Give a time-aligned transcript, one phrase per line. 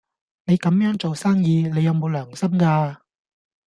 [0.45, 2.97] 你咁樣做生意，你有冇良心㗎？